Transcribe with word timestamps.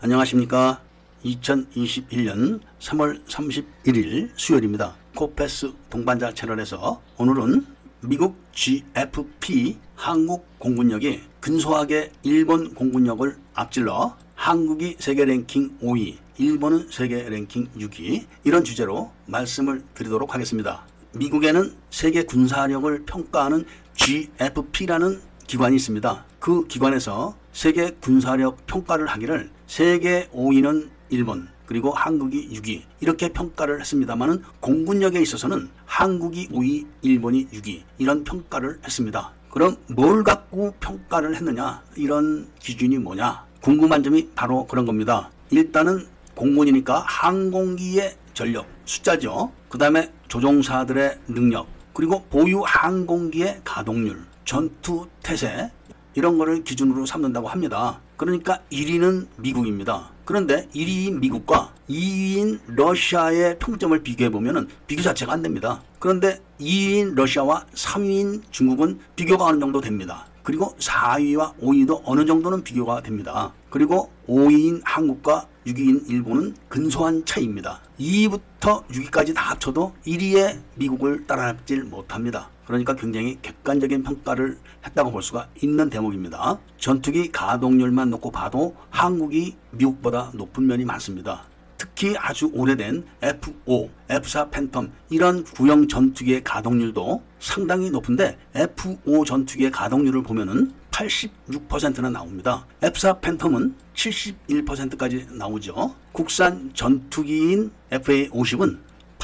안녕하십니까. 0.00 0.80
2021년 1.24 2.60
3월 2.78 3.20
31일 3.26 4.30
수요일입니다. 4.36 4.94
코페스 5.16 5.72
동반자 5.90 6.32
채널에서 6.34 7.02
오늘은 7.16 7.66
미국 8.02 8.36
GFP 8.52 9.76
한국 9.96 10.46
공군력이 10.60 11.20
근소하게 11.40 12.12
일본 12.22 12.74
공군력을 12.74 13.36
앞질러 13.54 14.16
한국이 14.36 14.94
세계 15.00 15.24
랭킹 15.24 15.78
5위, 15.82 16.16
일본은 16.38 16.88
세계 16.92 17.28
랭킹 17.28 17.70
6위 17.76 18.24
이런 18.44 18.62
주제로 18.62 19.10
말씀을 19.26 19.82
드리도록 19.94 20.32
하겠습니다. 20.32 20.86
미국에는 21.14 21.74
세계 21.90 22.22
군사력을 22.22 23.04
평가하는 23.04 23.64
GFP라는 23.96 25.20
기관이 25.48 25.74
있습니다. 25.74 26.24
그 26.38 26.68
기관에서 26.68 27.34
세계 27.52 27.90
군사력 28.00 28.66
평가를 28.66 29.06
하기를 29.06 29.50
세계 29.66 30.28
5위는 30.28 30.88
일본 31.10 31.48
그리고 31.66 31.90
한국이 31.90 32.48
6위 32.50 32.82
이렇게 33.00 33.28
평가를 33.28 33.80
했습니다만은 33.80 34.42
공군력에 34.60 35.20
있어서는 35.20 35.68
한국이 35.84 36.48
5위, 36.48 36.86
일본이 37.02 37.46
6위 37.48 37.82
이런 37.98 38.24
평가를 38.24 38.80
했습니다. 38.84 39.32
그럼 39.50 39.76
뭘 39.88 40.24
갖고 40.24 40.74
평가를 40.80 41.34
했느냐? 41.36 41.82
이런 41.96 42.48
기준이 42.58 42.98
뭐냐? 42.98 43.44
궁금한 43.60 44.02
점이 44.02 44.30
바로 44.34 44.66
그런 44.66 44.86
겁니다. 44.86 45.30
일단은 45.50 46.06
공군이니까 46.34 47.04
항공기의 47.06 48.14
전력, 48.34 48.66
숫자죠. 48.84 49.52
그 49.68 49.76
다음에 49.76 50.12
조종사들의 50.28 51.18
능력, 51.28 51.66
그리고 51.92 52.22
보유 52.30 52.62
항공기의 52.64 53.62
가동률, 53.64 54.24
전투 54.44 55.08
태세, 55.22 55.70
이런 56.18 56.36
거를 56.36 56.64
기준으로 56.64 57.06
삼는다고 57.06 57.46
합니다. 57.46 58.00
그러니까 58.16 58.58
1위는 58.72 59.28
미국입니다. 59.36 60.10
그런데 60.24 60.68
1위인 60.74 61.20
미국과 61.20 61.72
2위인 61.88 62.58
러시아의 62.66 63.60
평점을 63.60 64.02
비교해 64.02 64.28
보면은 64.28 64.66
비교 64.88 65.00
자체가 65.00 65.32
안 65.32 65.42
됩니다. 65.42 65.80
그런데 66.00 66.40
2위인 66.60 67.14
러시아와 67.14 67.66
3위인 67.72 68.42
중국은 68.50 68.98
비교가 69.14 69.44
어느 69.44 69.60
정도 69.60 69.80
됩니다. 69.80 70.26
그리고 70.42 70.74
4위와 70.80 71.56
5위도 71.60 72.02
어느 72.04 72.26
정도는 72.26 72.64
비교가 72.64 73.00
됩니다. 73.00 73.52
그리고 73.70 74.10
5위인 74.26 74.80
한국과 74.84 75.46
6위인 75.68 76.10
일본은 76.10 76.56
근소한 76.68 77.24
차이입니다. 77.26 77.80
2위부터 78.00 78.84
6위까지 78.88 79.36
다 79.36 79.50
합쳐도 79.50 79.94
1위의 80.04 80.58
미국을 80.74 81.28
따라잡질 81.28 81.84
못합니다. 81.84 82.50
그러니까 82.68 82.94
굉장히 82.94 83.38
객관적인 83.40 84.02
평가를 84.02 84.58
했다고 84.86 85.10
볼 85.10 85.22
수가 85.22 85.48
있는 85.62 85.88
대목입니다. 85.88 86.58
전투기 86.76 87.32
가동률만 87.32 88.10
놓고 88.10 88.30
봐도 88.30 88.76
한국이 88.90 89.56
미국보다 89.70 90.32
높은 90.34 90.66
면이 90.66 90.84
많습니다. 90.84 91.44
특히 91.78 92.14
아주 92.18 92.50
오래된 92.52 93.06
F5, 93.22 93.88
F4 94.08 94.50
팬텀 94.50 94.90
이런 95.08 95.44
구형 95.44 95.88
전투기의 95.88 96.44
가동률도 96.44 97.22
상당히 97.40 97.88
높은데 97.88 98.36
F5 98.52 99.24
전투기의 99.24 99.70
가동률을 99.70 100.22
보면은 100.22 100.70
86%나 100.90 102.10
나옵니다. 102.10 102.66
F4 102.82 103.22
팬텀은 103.22 103.72
71%까지 103.94 105.26
나오죠. 105.30 105.94
국산 106.12 106.70
전투기인 106.74 107.70
FA50은 107.92 108.78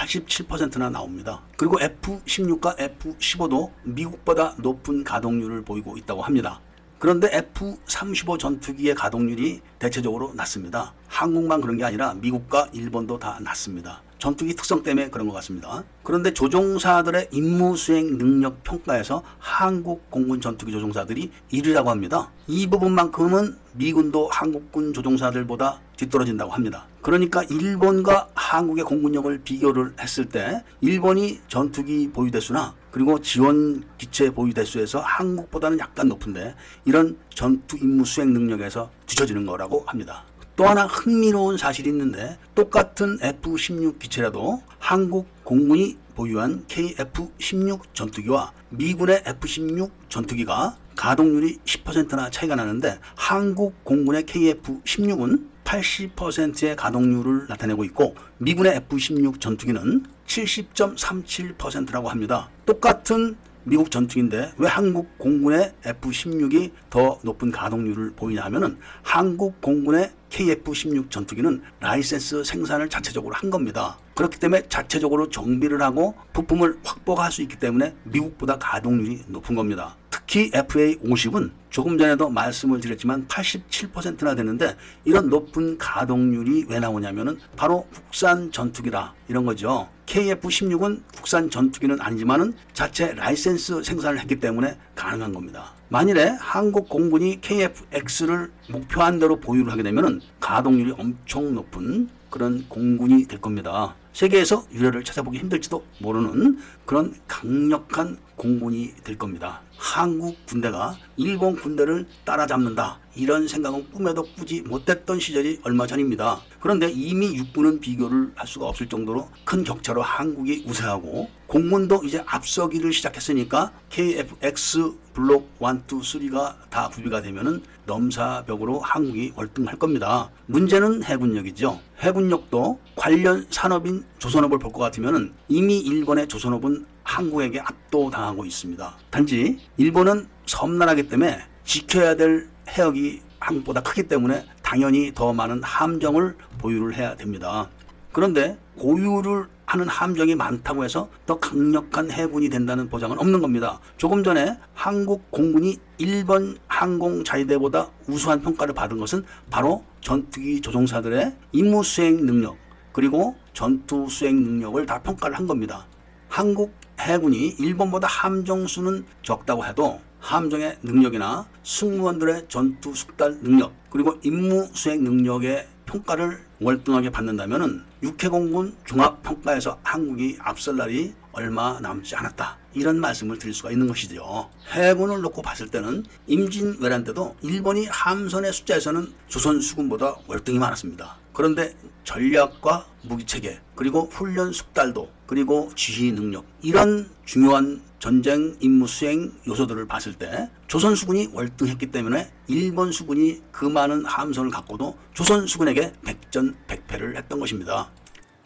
87%나 0.05 0.91
나옵니다. 0.91 1.41
그리고 1.57 1.81
F-16과 1.81 2.79
F-15도 2.79 3.71
미국보다 3.85 4.55
높은 4.59 5.03
가동률을 5.05 5.63
보이고 5.63 5.97
있다고 5.97 6.23
합니다. 6.23 6.61
그런데 6.99 7.29
F-35 7.33 8.39
전투기의 8.39 8.95
가동률이 8.95 9.61
대체적으로 9.79 10.33
낮습니다. 10.35 10.95
한국만 11.09 11.61
그런 11.61 11.77
게 11.77 11.85
아니라 11.85 12.15
미국과 12.15 12.69
일본도 12.73 13.19
다 13.19 13.39
낮습니다. 13.43 14.03
전투기 14.25 14.55
특성 14.55 14.83
때문에 14.83 15.11
그런 15.11 15.29
것 15.29 15.35
같습니다. 15.35 15.85
그런데 16.03 16.33
조종사들의 16.33 17.29
임무 17.31 17.77
수행 17.77 18.17
능력 18.17 18.65
평가에서 18.65 19.23
한국 19.39 20.11
공군 20.11 20.41
전투기 20.41 20.73
조종사들이 20.73 21.31
1위라고 21.53 21.89
합니다. 21.89 22.31
이 22.47 22.67
부분만큼은 22.67 23.55
미군도 23.75 24.29
한국군 24.29 24.95
조종사들보다 24.95 25.79
뒤떨어진다고 25.99 26.53
합니다. 26.53 26.87
그러니까 27.03 27.43
일본과 27.43 28.31
한국의 28.35 28.85
공군력을 28.85 29.43
비교를 29.45 29.93
했을 30.01 30.25
때 30.25 30.65
일본이 30.81 31.41
전투기 31.49 32.11
보유 32.11 32.31
대수나 32.31 32.75
그리고 32.93 33.21
지원 33.21 33.85
기체 33.99 34.31
보유 34.31 34.55
대수에서 34.55 35.01
한국보다는 35.01 35.79
약간 35.81 36.09
높은데 36.09 36.55
이런 36.87 37.19
전투 37.29 37.77
임무 37.77 38.07
수행 38.07 38.33
능력에서 38.33 38.91
뒤처지는 39.05 39.45
거라고 39.45 39.85
합니다. 39.87 40.25
또 40.57 40.67
하나 40.67 40.87
흥미로운 40.87 41.57
사실이 41.57 41.91
있는데 41.91 42.39
똑같은 42.55 43.19
F-16 43.21 43.99
기체라도 43.99 44.63
한국 44.79 45.27
공군이 45.43 45.97
보유한 46.15 46.65
KF-16 46.69 47.81
전투기와 47.93 48.53
미군의 48.71 49.25
F-16 49.27 49.91
전투기가 50.09 50.77
가동률이 50.95 51.59
10%나 51.65 52.31
차이가 52.31 52.55
나는데 52.55 53.01
한국 53.17 53.83
공군의 53.85 54.23
KF-16은 54.23 55.49
80%의 55.65 56.77
가동률을 56.77 57.47
나타내고 57.49 57.83
있고 57.85 58.15
미군의 58.39 58.77
F-16 58.77 59.41
전투기는 59.41 60.07
70.37%라고 60.27 62.09
합니다. 62.09 62.49
똑같은 62.65 63.37
미국 63.65 63.91
전투기인데 63.91 64.53
왜 64.59 64.69
한국 64.69 65.19
공군의 65.19 65.73
F-16이 65.85 66.71
더 66.91 67.19
높은 67.23 67.51
가동률을 67.51 68.13
보이냐 68.15 68.43
하면은 68.45 68.79
한국 69.03 69.61
공군의 69.61 70.13
KF-16 70.31 71.11
전투기는 71.11 71.63
라이센스 71.81 72.45
생산을 72.45 72.89
자체적으로 72.89 73.35
한 73.35 73.51
겁니다. 73.51 73.99
그렇기 74.15 74.39
때문에 74.39 74.69
자체적으로 74.69 75.29
정비를 75.29 75.83
하고 75.83 76.15
부품을 76.33 76.79
확보할 76.85 77.33
수 77.33 77.43
있기 77.43 77.59
때문에 77.59 77.95
미국보다 78.05 78.59
가동률이 78.59 79.25
높은 79.29 79.55
겁니다. 79.55 79.97
특히 80.27 80.51
FA50은 80.51 81.51
조금 81.71 81.99
전에도 81.99 82.31
말씀을 82.31 82.81
드렸지만 82.81 83.27
87%나 83.27 84.35
되는데 84.35 84.77
이런 85.05 85.29
높은 85.29 85.77
가동률이 85.77 86.67
왜 86.69 86.79
나오냐면은 86.79 87.39
바로 87.57 87.87
국산 87.93 88.51
전투기라 88.53 89.13
이런 89.29 89.45
거죠. 89.45 89.89
KF-16은 90.07 91.03
국산 91.15 91.51
전투기는 91.51 92.01
아니지만은 92.01 92.55
자체 92.73 93.13
라이센스 93.15 93.83
생산을 93.83 94.21
했기 94.21 94.39
때문에 94.39 94.79
가능한 94.95 95.33
겁니다. 95.33 95.73
만일에 95.89 96.37
한국 96.41 96.89
공군이 96.89 97.41
KF-X를 97.41 98.51
목표한 98.71 99.19
대로 99.19 99.41
보유를 99.41 99.73
하게 99.73 99.83
되면은 99.83 100.21
가동률이 100.41 100.93
엄청 100.99 101.55
높은 101.55 102.09
그런 102.31 102.65
공군이 102.69 103.27
될 103.27 103.41
겁니다. 103.41 103.95
세계에서 104.13 104.67
유례를 104.73 105.05
찾아보기 105.05 105.39
힘들지도 105.39 105.85
모르는 106.01 106.59
그런 106.87 107.15
강력한 107.27 108.17
공군이 108.49 108.93
될 109.03 109.17
겁니다. 109.17 109.63
한국 109.79 110.37
군대가 110.45 110.99
일본 111.17 111.57
군대를 111.57 112.07
따라잡는다. 112.27 113.01
이런 113.17 113.49
생각은 113.49 113.91
꿈에도 113.91 114.23
꾸지 114.37 114.61
못했던 114.63 115.19
시절이 115.19 115.61
얼마 115.63 115.87
전입니다. 115.87 116.43
그런데 116.61 116.91
이미 116.91 117.35
육군은 117.37 117.81
비교를 117.81 118.33
할 118.35 118.47
수가 118.47 118.67
없을 118.67 118.87
정도로 118.87 119.29
큰 119.45 119.65
격차로 119.65 120.03
한국이 120.03 120.65
우세하고 120.69 121.29
공군도 121.47 122.03
이제 122.05 122.23
앞서기를 122.27 122.93
시작했으니까 122.93 123.73
KFX 123.89 124.93
블록 125.15 125.51
1, 125.61 125.69
2, 125.91 126.01
3가 126.01 126.57
다 126.69 126.89
구비가 126.91 127.23
되면은 127.23 127.63
넘사벽으로 127.87 128.81
한국이 128.81 129.33
월등할 129.37 129.79
겁니다. 129.79 130.31
문제는 130.47 131.05
해군력이죠. 131.05 131.81
해군력도 132.01 132.81
관련 132.97 133.47
산업인 133.49 134.05
조선업을 134.19 134.59
볼 134.59 134.73
것 134.75 134.81
같으면은 134.81 135.33
이미 135.49 135.79
일본의 135.79 136.27
조선업은 136.27 136.94
한국에게 137.05 137.61
압도당하고 137.61 138.45
있습니다. 138.45 138.97
단지 139.11 139.61
일본은 139.77 140.27
섬나라기 140.47 141.09
때문에 141.09 141.39
지켜야 141.65 142.17
될 142.17 142.49
해역이 142.69 143.23
한국보다 143.39 143.83
크기 143.83 144.03
때문에 144.05 144.45
당연히 144.63 145.13
더 145.15 145.33
많은 145.33 145.63
함정을 145.63 146.37
보유를 146.59 146.95
해야 146.95 147.15
됩니다. 147.15 147.69
그런데 148.13 148.59
고유를 148.79 149.47
하는 149.67 149.89
함정이 149.89 150.35
많다고 150.35 150.85
해서 150.85 151.09
더 151.27 151.39
강력한 151.39 152.11
해군이 152.11 152.49
된다는 152.49 152.89
보장은 152.89 153.19
없는 153.19 153.41
겁니다. 153.41 153.81
조금 153.97 154.23
전에 154.23 154.59
한국 154.75 155.31
공군이 155.31 155.79
일본 155.99 156.59
항공 156.67 157.25
자위대보다 157.25 157.89
우수한 158.07 158.41
평가를 158.41 158.75
받은 158.75 158.99
것은 158.99 159.25
바로 159.51 159.85
전투기 160.01 160.61
조종사들의 160.61 161.35
임무 161.53 161.83
수행 161.83 162.27
능력 162.27 162.57
그리고 162.93 163.37
전투 163.53 164.07
수행 164.09 164.43
능력을 164.43 164.85
다 164.87 165.01
평가를 165.01 165.37
한 165.37 165.47
겁니다. 165.47 165.87
한국 166.29 166.73
해군이 167.01 167.57
일본보다 167.59 168.07
함정 168.07 168.67
수는 168.67 169.05
적다고 169.23 169.65
해도 169.65 170.01
함정의 170.21 170.79
능력이나 170.83 171.47
승무원들의 171.63 172.47
전투 172.49 172.95
숙달 172.95 173.39
능력 173.43 173.73
그리고 173.91 174.19
임무 174.23 174.71
수행 174.73 175.05
능력의 175.05 175.69
평가를 175.87 176.43
월등하게 176.61 177.11
받는다면은 177.11 177.85
육해공군 178.03 178.77
종합평가에서 178.87 179.79
한국이 179.83 180.39
앞설 180.41 180.77
날이 180.77 181.13
얼마 181.33 181.79
남지 181.81 182.17
않았다. 182.17 182.57
이런 182.73 183.01
말씀을 183.01 183.39
드릴 183.39 183.53
수가 183.53 183.71
있는 183.71 183.87
것이죠. 183.87 184.51
해군을 184.73 185.21
놓고 185.21 185.43
봤을 185.43 185.69
때는 185.69 186.05
임진왜란 186.27 187.05
때도 187.05 187.37
일본이 187.43 187.87
함선의 187.87 188.53
숫자에서는 188.53 189.13
조선 189.29 189.61
수군보다 189.61 190.17
월등히 190.27 190.59
많았습니다. 190.59 191.17
그런데 191.35 191.77
전략과 192.05 192.87
무기체계 193.03 193.61
그리고 193.75 194.09
훈련 194.11 194.53
숙달도 194.53 195.11
그리고 195.27 195.71
지휘 195.75 196.13
능력 196.13 196.47
이런 196.63 197.11
중요한 197.25 197.83
전쟁 197.99 198.55
임무 198.61 198.87
수행 198.87 199.33
요소들을 199.47 199.87
봤을 199.87 200.15
때 200.15 200.49
조선 200.69 200.95
수군이 200.95 201.31
월등했기 201.33 201.91
때문에 201.91 202.31
일본 202.47 202.93
수군이 202.93 203.43
그 203.51 203.65
많은 203.65 204.05
함선을 204.05 204.51
갖고도 204.51 204.97
조선 205.13 205.47
수군에게 205.47 205.93
백전백패를 206.05 207.17
했던 207.17 207.41
것입니다. 207.41 207.91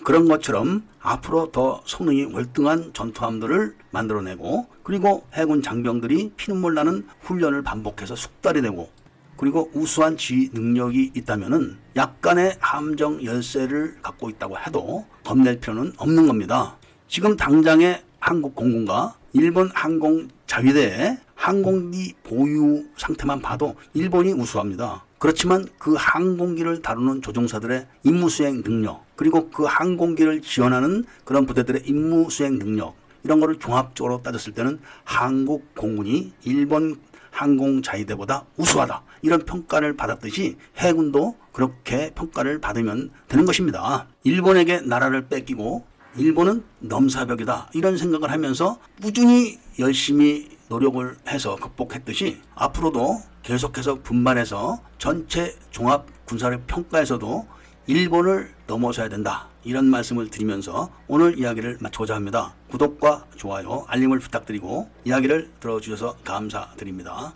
그런 0.05 0.29
것처럼 0.29 0.85
앞으로 1.01 1.51
더 1.51 1.83
성능이 1.85 2.27
월등한 2.33 2.93
전투함들을 2.95 3.77
만들어내고 3.91 4.69
그리고 4.83 5.27
해군 5.35 5.61
장병들이 5.61 6.33
피눈물 6.37 6.75
나는 6.75 7.07
훈련을 7.21 7.63
반복해서 7.63 8.15
숙달이 8.15 8.63
되고 8.63 8.91
그리고 9.39 9.71
우수한 9.73 10.17
지휘 10.17 10.51
능력이 10.53 11.13
있다면은 11.15 11.79
약간의 11.97 12.57
함정 12.59 13.25
열세를 13.25 14.03
갖고 14.03 14.29
있다고 14.29 14.59
해도 14.59 15.07
겁낼 15.25 15.61
필요는 15.61 15.93
없는 15.97 16.27
겁니다. 16.27 16.77
지금 17.07 17.37
당장의 17.37 18.03
한국 18.19 18.55
공군과 18.55 19.15
일본 19.33 19.71
항공 19.73 20.29
자위대의 20.47 21.19
항공기 21.35 22.15
보유 22.25 22.85
상태만 22.97 23.41
봐도 23.41 23.77
일본이 23.95 24.33
우수합니다. 24.33 25.05
그렇지만 25.19 25.67
그 25.79 25.95
항공기를 25.97 26.83
다루는 26.83 27.23
조종사들의 27.23 27.87
임무 28.05 28.29
수행 28.29 28.63
능력, 28.63 29.05
그리고 29.17 29.51
그 29.51 29.65
항공기를 29.65 30.43
지원하는 30.43 31.05
그런 31.25 31.47
부대들의 31.47 31.83
임무 31.87 32.31
수행 32.31 32.59
능력, 32.59 32.97
이런 33.25 33.41
거를 33.41 33.59
종합적으로 33.59 34.23
따졌을 34.23 34.53
때는 34.53 34.79
한국 35.05 35.75
공군이 35.75 36.33
일본 36.45 36.97
항공 37.39 37.83
자위대보다 37.83 38.47
우수하다. 38.57 39.03
이런 39.23 39.45
평가를 39.45 39.97
받았듯이 39.97 40.57
해군도 40.77 41.37
그렇게 41.53 42.11
평가를 42.11 42.61
받으면 42.61 43.13
되는 43.29 43.45
것입니다. 43.45 44.09
일본에게 44.25 44.81
나라를 44.81 45.29
뺏기고 45.29 45.85
일본은 46.17 46.65
넘사벽이다. 46.81 47.71
이런 47.75 47.97
생각을 47.97 48.33
하면서 48.33 48.79
꾸준히 49.01 49.57
열심히 49.79 50.49
노력을 50.69 51.17
해서 51.29 51.55
극복했듯이 51.55 52.41
앞으로도 52.57 53.21
계속해서 53.45 54.03
분발해서 54.03 54.81
전체 54.99 55.55
종합 55.71 56.07
군사력 56.25 56.67
평가에서도 56.67 57.47
일본을 57.89 58.51
넘어서야 58.67 59.09
된다. 59.09 59.47
이런 59.65 59.87
말씀을 59.87 60.29
드리면서 60.29 60.91
오늘 61.09 61.39
이야기를 61.39 61.79
마치고자 61.81 62.15
합니다. 62.15 62.53
구독과 62.71 63.25
좋아요, 63.37 63.87
알림을 63.89 64.19
부탁드리고 64.19 64.91
이야기를 65.07 65.51
들어주셔서 65.59 66.19
감사드립니다. 66.23 67.33